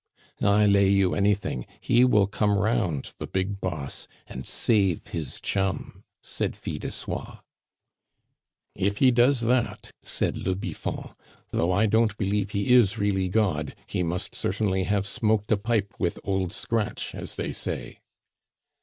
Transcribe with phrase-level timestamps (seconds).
[0.41, 6.03] "I lay you anything, he will come round the big Boss and save his chum!"
[6.23, 7.41] said Fil de Soie.
[8.73, 11.13] "If he does that," said le Biffon,
[11.51, 15.93] "though I don't believe he is really God, he must certainly have smoked a pipe
[15.99, 17.99] with old Scratch, as they say."